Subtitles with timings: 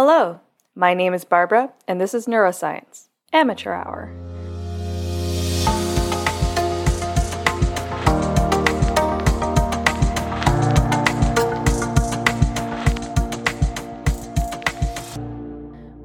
[0.00, 0.38] Hello,
[0.76, 4.12] my name is Barbara, and this is Neuroscience Amateur Hour.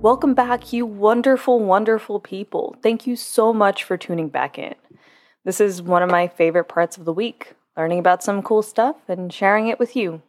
[0.01, 2.75] Welcome back, you wonderful, wonderful people.
[2.81, 4.73] Thank you so much for tuning back in.
[5.43, 8.95] This is one of my favorite parts of the week learning about some cool stuff
[9.07, 10.23] and sharing it with you.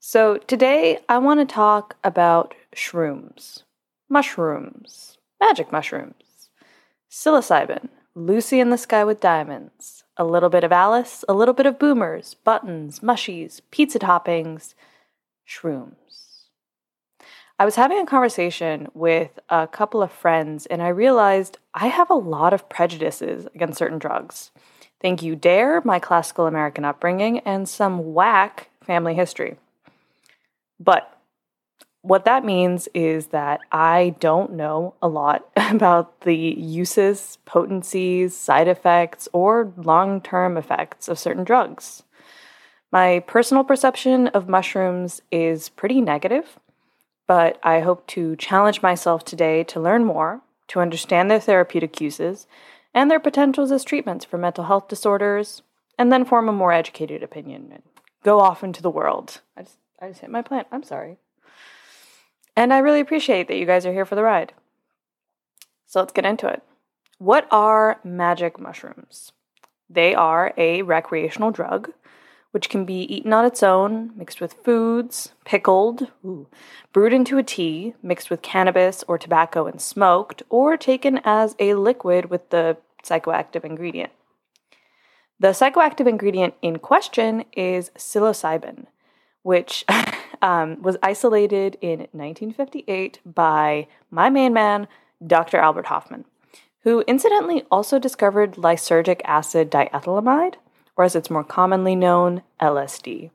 [0.00, 3.64] So, today I want to talk about shrooms,
[4.08, 6.50] mushrooms, magic mushrooms,
[7.10, 11.66] psilocybin, Lucy in the Sky with Diamonds, a little bit of Alice, a little bit
[11.66, 14.74] of boomers, buttons, mushies, pizza toppings,
[15.48, 16.44] shrooms.
[17.58, 22.08] I was having a conversation with a couple of friends, and I realized I have
[22.08, 24.52] a lot of prejudices against certain drugs.
[25.00, 29.56] Thank you, DARE, my classical American upbringing, and some whack family history.
[30.80, 31.14] But
[32.02, 38.68] what that means is that I don't know a lot about the uses, potencies, side
[38.68, 42.02] effects, or long term effects of certain drugs.
[42.90, 46.58] My personal perception of mushrooms is pretty negative
[47.28, 52.48] but I hope to challenge myself today to learn more, to understand their therapeutic uses,
[52.94, 55.62] and their potentials as treatments for mental health disorders,
[55.98, 57.82] and then form a more educated opinion and
[58.24, 59.42] go off into the world.
[59.56, 60.68] I just, I just hit my plant.
[60.70, 61.18] I'm sorry.
[62.56, 64.52] And I really appreciate that you guys are here for the ride.
[65.86, 66.62] So let's get into it.
[67.18, 69.32] What are magic mushrooms?
[69.88, 71.92] They are a recreational drug
[72.50, 76.46] which can be eaten on its own, mixed with foods, pickled, ooh,
[76.92, 81.74] brewed into a tea, mixed with cannabis or tobacco and smoked, or taken as a
[81.74, 84.12] liquid with the psychoactive ingredient.
[85.38, 88.86] The psychoactive ingredient in question is psilocybin,
[89.48, 89.82] which
[90.42, 94.86] um, was isolated in 1958 by my main man,
[95.26, 95.56] Dr.
[95.56, 96.26] Albert Hofmann,
[96.82, 100.56] who incidentally also discovered lysergic acid diethylamide,
[100.98, 103.30] or as it's more commonly known, LSD.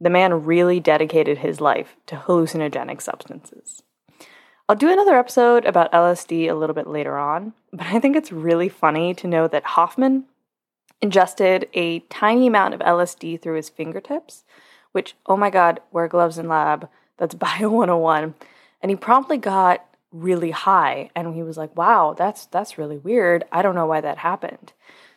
[0.00, 3.82] The man really dedicated his life to hallucinogenic substances.
[4.70, 8.32] I'll do another episode about LSD a little bit later on, but I think it's
[8.32, 10.24] really funny to know that Hofmann
[11.02, 14.44] ingested a tiny amount of LSD through his fingertips,
[14.92, 16.88] which, oh my god, wear gloves in lab.
[17.16, 18.34] That's Bio 101.
[18.82, 23.44] And he promptly got really high and he was like, "Wow, that's that's really weird.
[23.52, 24.72] I don't know why that happened."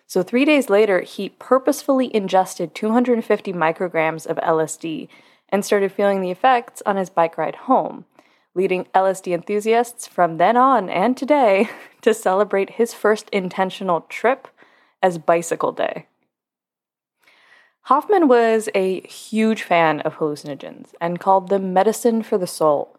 [0.06, 5.08] So, three days later, he purposefully ingested 250 micrograms of LSD
[5.50, 8.06] and started feeling the effects on his bike ride home,
[8.54, 11.70] leading LSD enthusiasts from then on and today
[12.02, 14.48] to celebrate his first intentional trip
[15.02, 16.08] as Bicycle Day.
[17.88, 22.98] Hofmann was a huge fan of hallucinogens and called them medicine for the soul,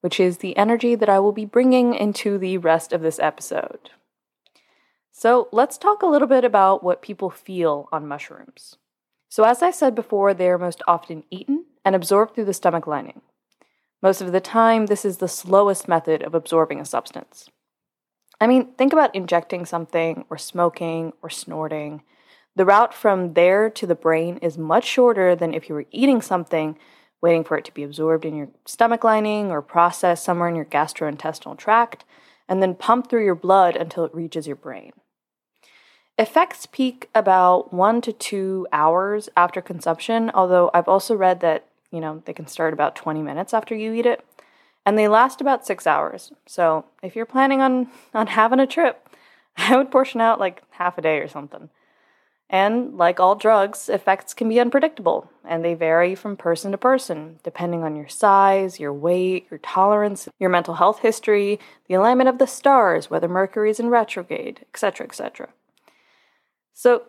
[0.00, 3.90] which is the energy that I will be bringing into the rest of this episode.
[5.12, 8.76] So, let's talk a little bit about what people feel on mushrooms.
[9.28, 12.86] So, as I said before, they are most often eaten and absorbed through the stomach
[12.86, 13.20] lining.
[14.02, 17.48] Most of the time, this is the slowest method of absorbing a substance.
[18.40, 22.02] I mean, think about injecting something, or smoking, or snorting.
[22.56, 26.22] The route from there to the brain is much shorter than if you were eating
[26.22, 26.78] something,
[27.20, 30.64] waiting for it to be absorbed in your stomach lining or processed somewhere in your
[30.64, 32.04] gastrointestinal tract,
[32.48, 34.92] and then pumped through your blood until it reaches your brain.
[36.16, 42.00] Effects peak about one to two hours after consumption, although I've also read that, you
[42.00, 44.24] know, they can start about 20 minutes after you eat it.
[44.86, 46.30] And they last about six hours.
[46.46, 49.08] So if you're planning on, on having a trip,
[49.56, 51.68] I would portion out like half a day or something.
[52.54, 57.40] And like all drugs, effects can be unpredictable, and they vary from person to person,
[57.42, 62.38] depending on your size, your weight, your tolerance, your mental health history, the alignment of
[62.38, 65.48] the stars, whether Mercury is in retrograde, etc., etc.
[66.72, 67.06] So,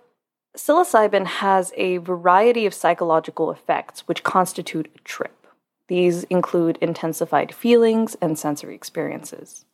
[0.57, 5.45] psilocybin has a variety of psychological effects which constitute a trip.
[5.89, 9.65] These include intensified feelings and sensory experiences.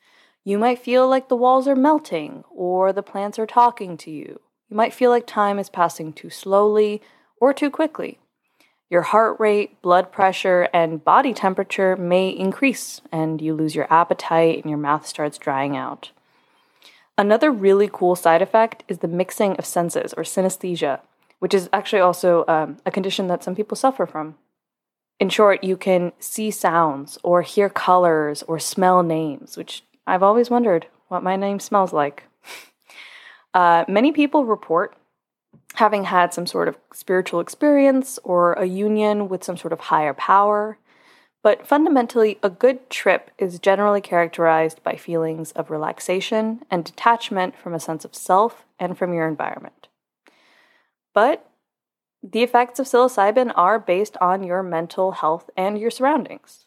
[0.44, 4.42] You might feel like the walls are melting or the plants are talking to you.
[4.72, 7.02] You might feel like time is passing too slowly
[7.42, 8.20] or too quickly.
[8.90, 14.64] Your heart rate, blood pressure, and body temperature may increase, and you lose your appetite
[14.64, 16.12] and your mouth starts drying out.
[17.18, 21.02] Another really cool side effect is the mixing of senses or synesthesia,
[21.40, 24.36] which is actually also um, a condition that some people suffer from.
[25.20, 30.50] In short, you can see sounds or hear colors or smell names, which I've always
[30.50, 32.24] wondered what my name smells like.
[33.54, 34.96] uh, many people report
[35.76, 40.14] having had some sort of spiritual experience or a union with some sort of higher
[40.14, 40.78] power.
[41.44, 47.74] But fundamentally, a good trip is generally characterized by feelings of relaxation and detachment from
[47.74, 49.88] a sense of self and from your environment.
[51.14, 51.50] But
[52.22, 56.66] the effects of psilocybin are based on your mental health and your surroundings.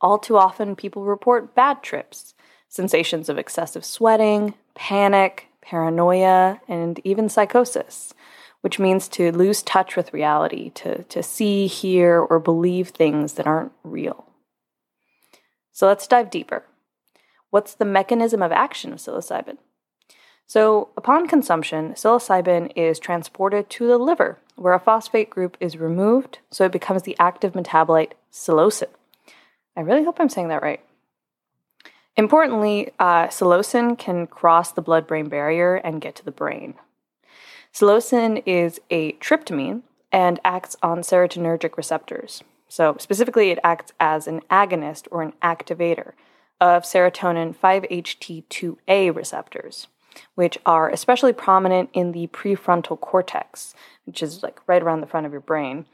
[0.00, 2.34] All too often, people report bad trips,
[2.68, 8.14] sensations of excessive sweating, panic, paranoia, and even psychosis,
[8.62, 13.46] which means to lose touch with reality, to, to see, hear, or believe things that
[13.46, 14.24] aren't real.
[15.72, 16.64] So let's dive deeper.
[17.50, 19.58] What's the mechanism of action of psilocybin?
[20.46, 26.38] So, upon consumption, psilocybin is transported to the liver, where a phosphate group is removed,
[26.50, 28.88] so it becomes the active metabolite psilocin.
[29.76, 30.80] I really hope I'm saying that right.
[32.18, 36.74] Importantly, uh, psilocin can cross the blood brain barrier and get to the brain.
[37.72, 42.42] Psilocin is a tryptamine and acts on serotonergic receptors.
[42.68, 46.12] So, specifically, it acts as an agonist or an activator
[46.60, 49.86] of serotonin 5-HT2A receptors
[50.34, 53.74] which are especially prominent in the prefrontal cortex,
[54.04, 55.86] which is like right around the front of your brain,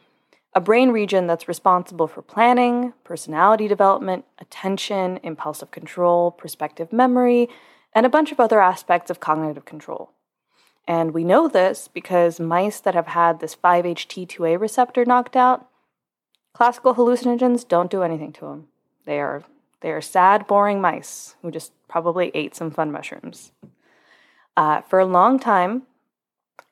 [0.55, 7.49] a brain region that's responsible for planning, personality development, attention, impulsive control, prospective memory,
[7.93, 10.11] and a bunch of other aspects of cognitive control.
[10.87, 15.69] And we know this because mice that have had this 5-HT2A receptor knocked out,
[16.53, 18.69] classical hallucinogens don't do anything to them.
[19.07, 19.45] They are
[19.81, 23.53] they are sad, boring mice who just probably ate some fun mushrooms.
[24.57, 25.83] Uh, for a long time,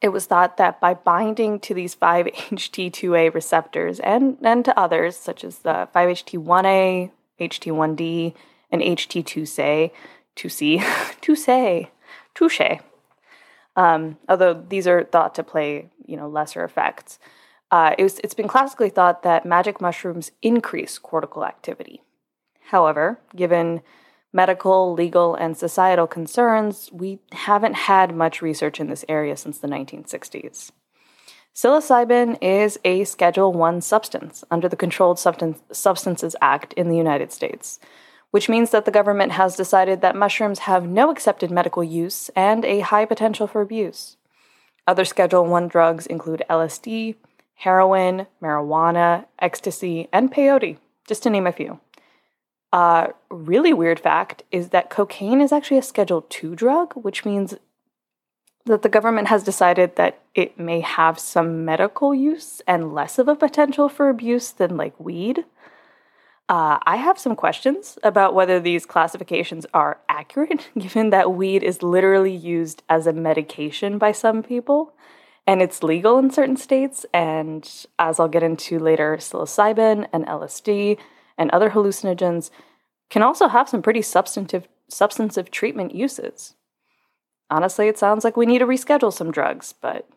[0.02, 5.44] it was thought that by binding to these 5-HT2A receptors and, and to others, such
[5.44, 7.10] as the 5-HT1A,
[7.40, 8.34] HT1D,
[8.70, 9.90] and HT2C,
[10.37, 10.81] 2C,
[11.22, 11.88] 2C,
[12.34, 12.81] touche.
[13.76, 17.19] Um, although these are thought to play, you know, lesser effects.
[17.70, 22.02] Uh, it was, it's been classically thought that magic mushrooms increase cortical activity.
[22.70, 23.82] However, given
[24.32, 29.69] medical, legal, and societal concerns, we haven't had much research in this area since the
[29.69, 30.70] 1960s.
[31.55, 37.79] Psilocybin is a Schedule 1 substance under the Controlled Substances Act in the United States,
[38.31, 42.64] which means that the government has decided that mushrooms have no accepted medical use and
[42.64, 44.17] a high potential for abuse.
[44.87, 47.17] Other Schedule 1 drugs include LSD,
[47.56, 51.78] heroin, marijuana, ecstasy, and peyote, just to name a few.
[52.73, 57.55] Uh, really weird fact is that cocaine is actually a Schedule II drug, which means
[58.65, 63.29] that the government has decided that it may have some medical use and less of
[63.29, 65.45] a potential for abuse than like weed.
[66.49, 71.83] Uh, I have some questions about whether these classifications are accurate, given that weed is
[71.83, 74.95] literally used as a medication by some people
[75.47, 77.05] and it's legal in certain states.
[77.13, 80.99] And as I'll get into later, psilocybin and LSD
[81.43, 82.50] and other hallucinogens
[83.11, 86.55] can also have some pretty substantive substantive treatment uses.
[87.50, 90.09] Honestly, it sounds like we need to reschedule some drugs, but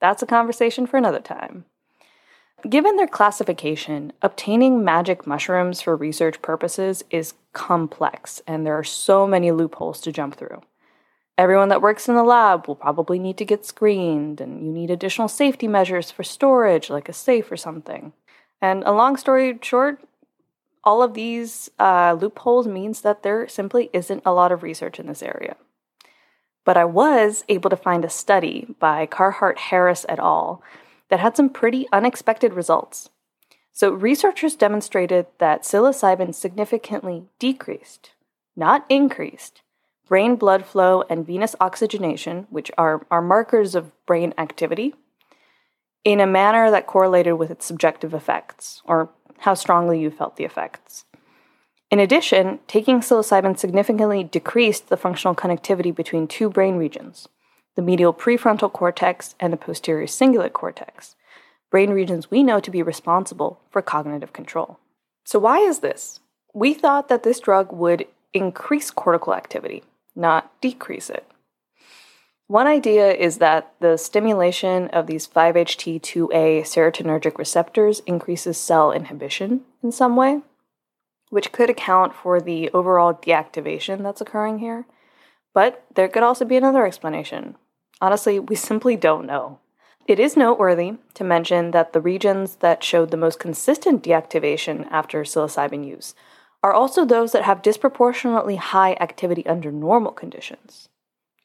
[0.00, 1.64] that's a conversation for another time.
[2.68, 9.26] Given their classification, obtaining magic mushrooms for research purposes is complex, and there are so
[9.26, 10.62] many loopholes to jump through.
[11.36, 14.90] Everyone that works in the lab will probably need to get screened, and you need
[14.90, 18.12] additional safety measures for storage, like a safe or something.
[18.60, 20.00] And a long story short,
[20.88, 25.06] all of these uh, loopholes means that there simply isn't a lot of research in
[25.06, 25.54] this area.
[26.64, 30.62] But I was able to find a study by Carhart Harris et al.
[31.10, 33.10] that had some pretty unexpected results.
[33.70, 38.12] So, researchers demonstrated that psilocybin significantly decreased,
[38.56, 39.60] not increased,
[40.08, 44.94] brain blood flow and venous oxygenation, which are, are markers of brain activity,
[46.02, 50.44] in a manner that correlated with its subjective effects, or how strongly you felt the
[50.44, 51.04] effects.
[51.90, 57.28] In addition, taking psilocybin significantly decreased the functional connectivity between two brain regions
[57.76, 61.14] the medial prefrontal cortex and the posterior cingulate cortex,
[61.70, 64.80] brain regions we know to be responsible for cognitive control.
[65.22, 66.18] So, why is this?
[66.52, 69.84] We thought that this drug would increase cortical activity,
[70.16, 71.27] not decrease it.
[72.48, 79.92] One idea is that the stimulation of these 5-HT2A serotonergic receptors increases cell inhibition in
[79.92, 80.40] some way,
[81.28, 84.86] which could account for the overall deactivation that's occurring here.
[85.52, 87.56] But there could also be another explanation.
[88.00, 89.58] Honestly, we simply don't know.
[90.06, 95.22] It is noteworthy to mention that the regions that showed the most consistent deactivation after
[95.22, 96.14] psilocybin use
[96.62, 100.88] are also those that have disproportionately high activity under normal conditions.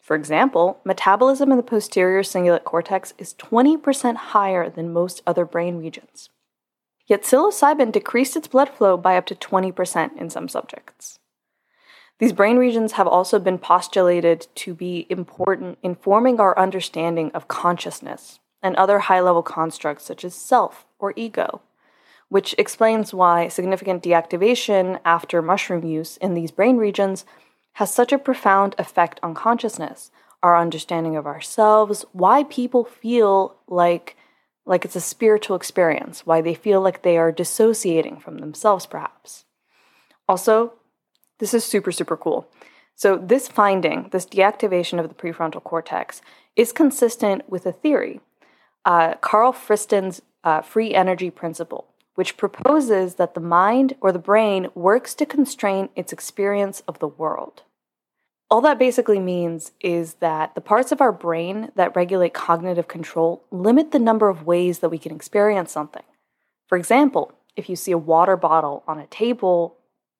[0.03, 5.77] For example, metabolism in the posterior cingulate cortex is 20% higher than most other brain
[5.77, 6.29] regions.
[7.07, 11.19] Yet psilocybin decreased its blood flow by up to 20% in some subjects.
[12.19, 17.47] These brain regions have also been postulated to be important in forming our understanding of
[17.47, 21.61] consciousness and other high level constructs such as self or ego,
[22.27, 27.25] which explains why significant deactivation after mushroom use in these brain regions
[27.73, 30.11] has such a profound effect on consciousness,
[30.41, 34.15] our understanding of ourselves, why people feel like
[34.65, 39.43] like it's a spiritual experience, why they feel like they are dissociating from themselves, perhaps.
[40.27, 40.73] Also,
[41.39, 42.47] this is super, super cool.
[42.95, 46.21] So, this finding, this deactivation of the prefrontal cortex,
[46.55, 48.21] is consistent with a theory,
[48.85, 54.67] uh, Karl Friston's uh, free energy principle, which proposes that the mind or the brain
[54.75, 57.63] works to constrain its experience of the world.
[58.49, 63.43] All that basically means is that the parts of our brain that regulate cognitive control
[63.49, 66.03] limit the number of ways that we can experience something.
[66.67, 69.77] For example, if you see a water bottle on a table,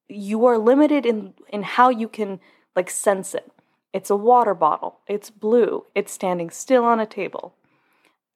[0.07, 2.39] you are limited in, in how you can
[2.75, 3.51] like sense it.
[3.93, 7.53] It's a water bottle, it's blue, it's standing still on a table.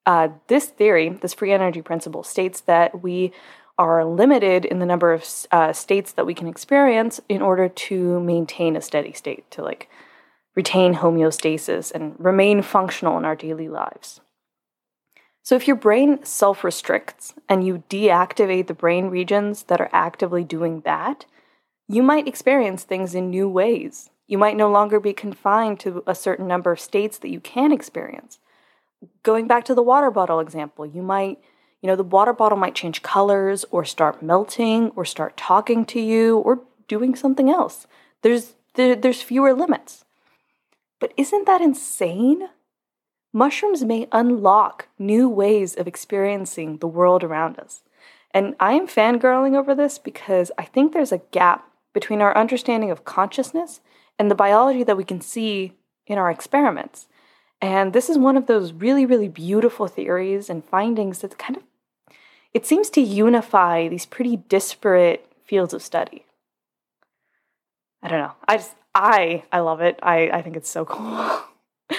[0.07, 3.33] Uh, this theory, this free energy principle, states that we
[3.77, 8.19] are limited in the number of uh, states that we can experience in order to
[8.21, 9.89] maintain a steady state, to like
[10.55, 14.21] retain homeostasis and remain functional in our daily lives.
[15.43, 20.45] So, if your brain self restricts and you deactivate the brain regions that are actively
[20.45, 21.25] doing that,
[21.89, 24.09] you might experience things in new ways.
[24.25, 27.73] You might no longer be confined to a certain number of states that you can
[27.73, 28.39] experience.
[29.24, 31.39] Going back to the water bottle example, you might
[31.82, 36.00] you know, the water bottle might change colors or start melting or start talking to
[36.00, 37.86] you or doing something else.
[38.24, 40.06] There's there, there's fewer limits.
[41.00, 42.50] But isn't that insane?
[43.34, 47.84] Mushrooms may unlock new ways of experiencing the world around us.
[48.32, 52.92] And I am fangirling over this because I think there's a gap between our understanding
[52.92, 53.80] of consciousness
[54.18, 55.74] and the biology that we can see
[56.06, 57.08] in our experiments.
[57.61, 61.63] And this is one of those really, really beautiful theories and findings that kind of
[62.53, 66.25] it seems to unify these pretty disparate fields of study.
[68.01, 68.33] I don't know.
[68.47, 69.99] I just I I love it.
[70.01, 71.41] I, I think it's so cool.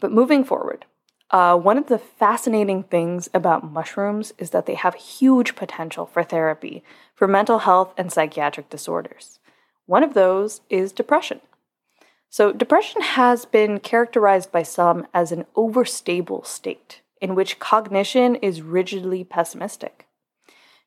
[0.00, 0.84] but moving forward,
[1.30, 6.22] uh, one of the fascinating things about mushrooms is that they have huge potential for
[6.22, 6.82] therapy
[7.14, 9.38] for mental health and psychiatric disorders.
[9.86, 11.40] One of those is depression.
[12.30, 18.62] So, depression has been characterized by some as an overstable state in which cognition is
[18.62, 20.06] rigidly pessimistic.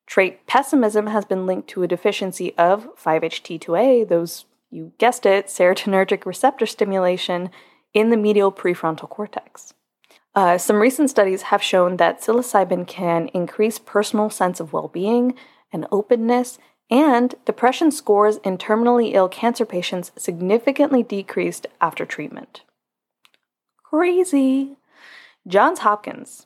[0.05, 6.25] Trait pessimism has been linked to a deficiency of 5-HT2A, those, you guessed it, serotonergic
[6.25, 7.50] receptor stimulation
[7.93, 9.74] in the medial prefrontal cortex.
[10.33, 15.33] Uh, some recent studies have shown that psilocybin can increase personal sense of well being
[15.74, 16.57] and openness
[16.91, 22.62] and depression scores in terminally ill cancer patients significantly decreased after treatment.
[23.81, 24.75] Crazy!
[25.48, 26.45] Johns Hopkins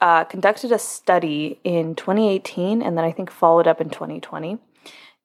[0.00, 4.58] uh, conducted a study in 2018 and then I think followed up in 2020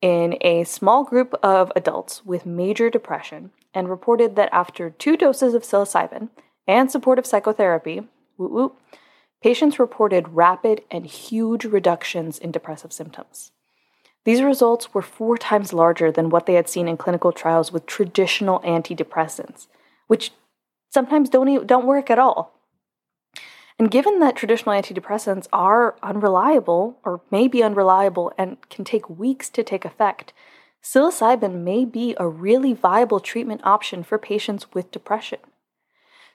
[0.02, 5.54] in a small group of adults with major depression and reported that after two doses
[5.54, 6.30] of psilocybin
[6.68, 8.02] and supportive psychotherapy,
[9.42, 13.52] patients reported rapid and huge reductions in depressive symptoms.
[14.26, 17.86] These results were four times larger than what they had seen in clinical trials with
[17.86, 19.68] traditional antidepressants,
[20.08, 20.32] which
[20.90, 22.54] sometimes don't, even, don't work at all.
[23.78, 29.50] And given that traditional antidepressants are unreliable, or may be unreliable, and can take weeks
[29.50, 30.32] to take effect,
[30.82, 35.40] psilocybin may be a really viable treatment option for patients with depression.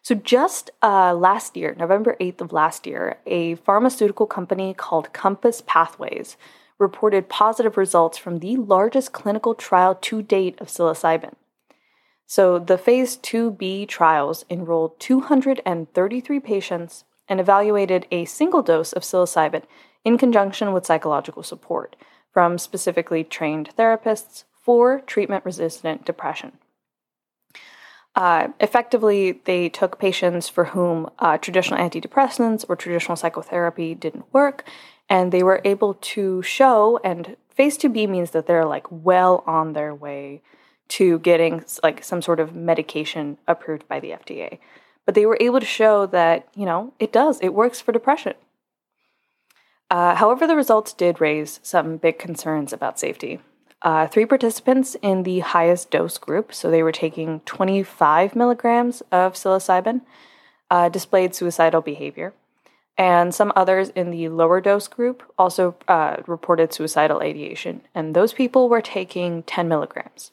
[0.03, 5.63] So, just uh, last year, November 8th of last year, a pharmaceutical company called Compass
[5.67, 6.37] Pathways
[6.79, 11.35] reported positive results from the largest clinical trial to date of psilocybin.
[12.27, 19.63] So, the phase 2b trials enrolled 233 patients and evaluated a single dose of psilocybin
[20.05, 21.97] in conjunction with psychological support
[22.33, 26.53] from specifically trained therapists for treatment resistant depression.
[28.15, 34.65] Uh, effectively, they took patients for whom uh, traditional antidepressants or traditional psychotherapy didn't work
[35.09, 39.73] and they were able to show and phase 2b means that they're like well on
[39.73, 40.43] their way
[40.89, 44.59] to getting like some sort of medication approved by the FDA
[45.09, 48.35] but they were able to show that you know it does it works for depression.
[49.91, 53.41] Uh, however the results did raise some big concerns about safety.
[53.81, 59.33] Uh, three participants in the highest dose group so they were taking 25 milligrams of
[59.33, 60.03] psilocybin
[60.71, 62.35] uh, displayed suicidal behavior
[62.99, 68.33] And some others in the lower dose group also uh, reported suicidal ideation, and those
[68.33, 70.33] people were taking 10 milligrams.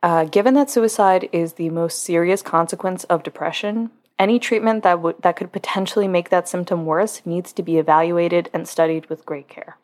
[0.00, 5.16] Uh, given that suicide is the most serious consequence of depression, any treatment that, w-
[5.22, 9.48] that could potentially make that symptom worse needs to be evaluated and studied with great
[9.48, 9.76] care.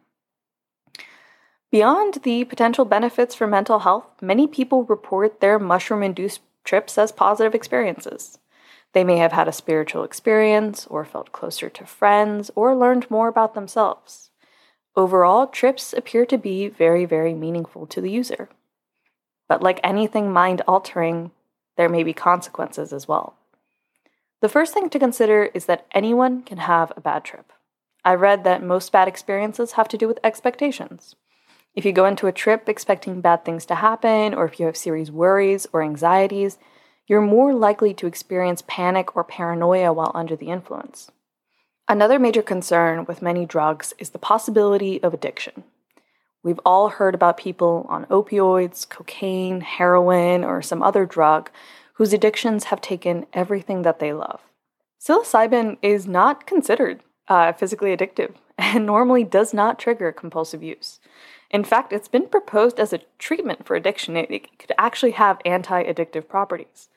[1.72, 7.12] Beyond the potential benefits for mental health, many people report their mushroom induced trips as
[7.12, 8.39] positive experiences.
[8.92, 13.28] They may have had a spiritual experience, or felt closer to friends, or learned more
[13.28, 14.30] about themselves.
[14.96, 18.48] Overall, trips appear to be very, very meaningful to the user.
[19.48, 21.30] But like anything mind altering,
[21.76, 23.36] there may be consequences as well.
[24.40, 27.52] The first thing to consider is that anyone can have a bad trip.
[28.04, 31.14] I read that most bad experiences have to do with expectations.
[31.74, 34.76] If you go into a trip expecting bad things to happen, or if you have
[34.76, 36.58] serious worries or anxieties,
[37.10, 41.10] you're more likely to experience panic or paranoia while under the influence.
[41.88, 45.64] Another major concern with many drugs is the possibility of addiction.
[46.44, 51.50] We've all heard about people on opioids, cocaine, heroin, or some other drug
[51.94, 54.42] whose addictions have taken everything that they love.
[55.00, 61.00] Psilocybin is not considered uh, physically addictive and normally does not trigger compulsive use.
[61.50, 64.16] In fact, it's been proposed as a treatment for addiction.
[64.16, 66.88] It, it could actually have anti addictive properties.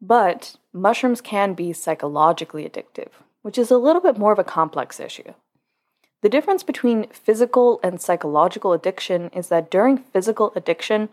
[0.00, 3.10] But mushrooms can be psychologically addictive,
[3.42, 5.34] which is a little bit more of a complex issue.
[6.22, 11.08] The difference between physical and psychological addiction is that during physical addiction,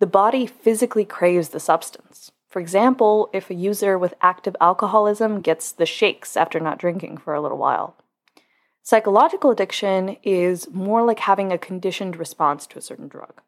[0.00, 2.30] the body physically craves the substance.
[2.48, 7.34] For example, if a user with active alcoholism gets the shakes after not drinking for
[7.34, 7.96] a little while.
[8.82, 13.40] Psychological addiction is more like having a conditioned response to a certain drug.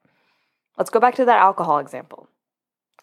[0.76, 2.28] Let's go back to that alcohol example.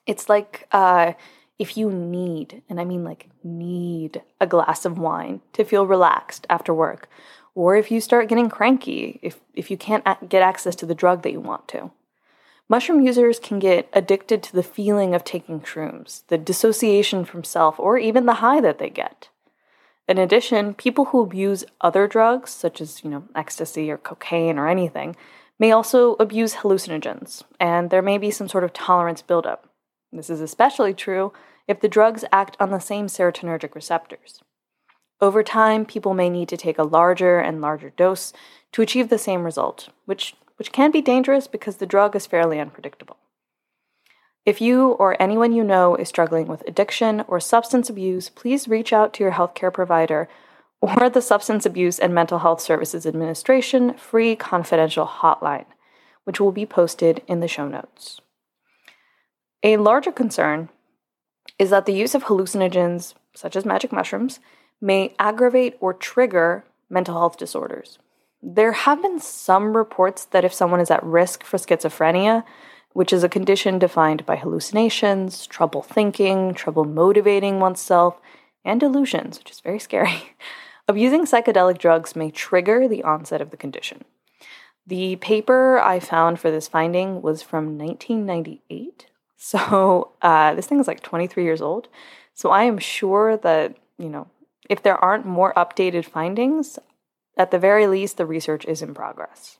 [0.06, 1.14] It's like uh,
[1.60, 6.46] if you need, and I mean like need, a glass of wine to feel relaxed
[6.50, 7.10] after work,
[7.56, 11.22] or if you start getting cranky if, if you can't get access to the drug
[11.22, 11.92] that you want to.
[12.70, 17.80] Mushroom users can get addicted to the feeling of taking shrooms, the dissociation from self,
[17.80, 19.30] or even the high that they get.
[20.08, 24.68] In addition, people who abuse other drugs, such as, you know, ecstasy or cocaine or
[24.68, 25.16] anything,
[25.60, 29.70] may also abuse hallucinogens, and there may be some sort of tolerance buildup.
[30.14, 31.34] This is especially true
[31.68, 34.42] if the drugs act on the same serotonergic receptors.
[35.20, 38.34] Over time, people may need to take a larger and larger dose
[38.74, 42.60] to achieve the same result, which, which can be dangerous because the drug is fairly
[42.60, 43.18] unpredictable.
[44.46, 48.92] If you or anyone you know is struggling with addiction or substance abuse, please reach
[48.92, 50.28] out to your healthcare provider
[50.82, 55.66] or the Substance Abuse and Mental Health Services Administration free confidential hotline,
[56.26, 58.20] which will be posted in the show notes.
[59.66, 60.68] A larger concern
[61.58, 64.42] is that the use of hallucinogens, such as magic mushrooms,
[64.82, 67.98] may aggravate or trigger mental health disorders.
[68.42, 72.44] There have been some reports that if someone is at risk for schizophrenia,
[72.92, 78.20] which is a condition defined by hallucinations, trouble thinking, trouble motivating oneself,
[78.66, 80.36] and delusions, which is very scary.
[80.90, 84.04] Abusing psychedelic drugs may trigger the onset of the condition.
[84.86, 89.08] The paper I found for this finding was from 1998.
[89.44, 91.90] So uh, this thing is like 23 years old.
[92.34, 94.28] So I am sure that, you know,
[94.70, 96.80] if there aren't more updated findings,
[97.38, 99.58] at the very least, the research is in progress.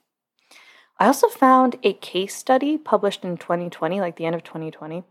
[0.98, 5.04] I also found a case study published in 2020, like the end of 2020,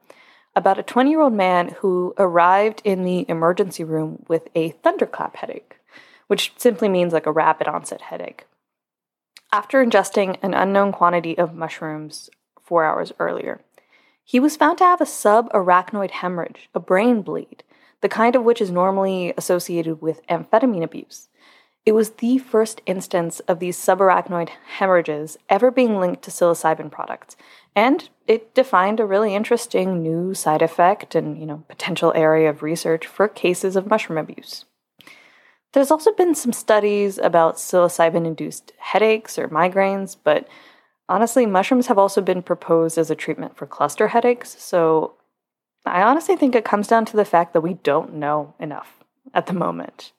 [0.56, 5.36] about a 20 year old man who arrived in the emergency room with a thunderclap
[5.36, 5.78] headache,
[6.28, 8.46] which simply means like a rapid onset headache.
[9.52, 12.30] After ingesting an unknown quantity of mushrooms
[12.62, 13.62] four hours earlier,
[14.24, 17.64] he was found to have a subarachnoid hemorrhage, a brain bleed,
[18.02, 21.30] the kind of which is normally associated with amphetamine abuse.
[21.86, 27.36] It was the first instance of these subarachnoid hemorrhages ever being linked to psilocybin products,
[27.76, 32.64] and it defined a really interesting new side effect and, you know, potential area of
[32.64, 34.64] research for cases of mushroom abuse.
[35.74, 40.48] There's also been some studies about psilocybin induced headaches or migraines, but
[41.10, 45.14] honestly, mushrooms have also been proposed as a treatment for cluster headaches, so
[45.86, 49.48] I honestly think it comes down to the fact that we don't know enough at
[49.48, 50.12] the moment.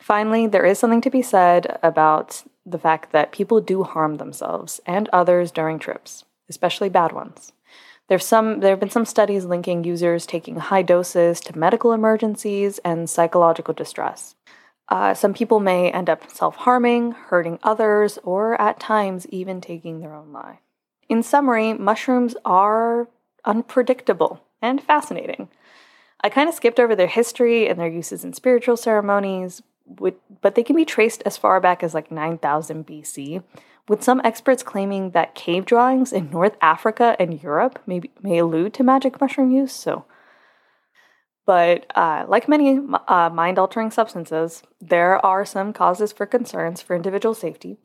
[0.00, 4.80] Finally, there is something to be said about the fact that people do harm themselves
[4.86, 7.52] and others during trips, especially bad ones.
[8.08, 12.80] There's some, there have been some studies linking users taking high doses to medical emergencies
[12.84, 14.34] and psychological distress.
[14.90, 20.00] Uh, some people may end up self harming, hurting others, or at times even taking
[20.00, 20.58] their own life.
[21.08, 23.08] In summary, mushrooms are
[23.44, 25.48] unpredictable and fascinating.
[26.22, 30.62] I kind of skipped over their history and their uses in spiritual ceremonies, but they
[30.62, 33.42] can be traced as far back as like 9000 BC,
[33.88, 38.74] with some experts claiming that cave drawings in North Africa and Europe may, may allude
[38.74, 39.72] to magic mushroom use.
[39.72, 40.04] So,
[41.46, 46.94] but uh, like many uh, mind altering substances, there are some causes for concerns for
[46.94, 47.78] individual safety,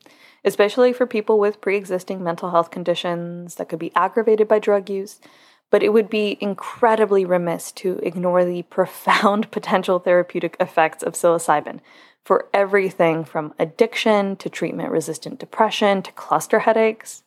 [0.44, 4.90] especially for people with pre existing mental health conditions that could be aggravated by drug
[4.90, 5.20] use.
[5.68, 11.80] But it would be incredibly remiss to ignore the profound potential therapeutic effects of psilocybin
[12.24, 17.22] for everything from addiction to treatment resistant depression to cluster headaches.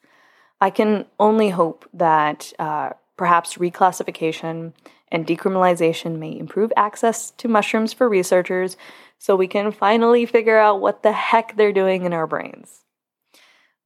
[0.62, 4.74] I can only hope that uh, perhaps reclassification
[5.12, 8.78] and decriminalization may improve access to mushrooms for researchers
[9.18, 12.86] so we can finally figure out what the heck they're doing in our brains.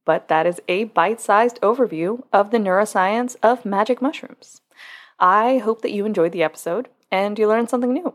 [0.04, 4.60] But that is a bite sized overview of the neuroscience of magic mushrooms.
[5.18, 8.14] I hope that you enjoyed the episode and you learned something new.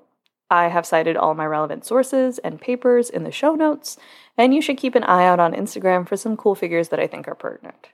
[0.49, 3.97] I have cited all my relevant sources and papers in the show notes,
[4.37, 7.07] and you should keep an eye out on Instagram for some cool figures that I
[7.07, 7.89] think are pertinent.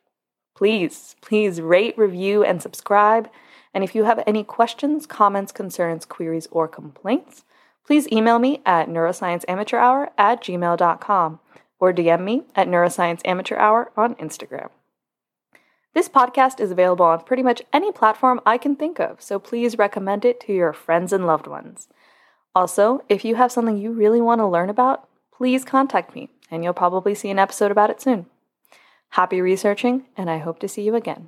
[0.55, 3.29] Please, please rate, review, and subscribe.
[3.75, 7.43] And if you have any questions, comments, concerns, queries, or complaints,
[7.85, 11.39] please email me at neuroscienceamateurhour at gmail.com
[11.77, 14.69] or DM me at neuroscienceamateurhour on Instagram.
[15.93, 19.77] This podcast is available on pretty much any platform I can think of, so please
[19.77, 21.89] recommend it to your friends and loved ones.
[22.55, 26.63] Also, if you have something you really want to learn about, please contact me, and
[26.63, 28.27] you'll probably see an episode about it soon.
[29.09, 31.27] Happy researching, and I hope to see you again.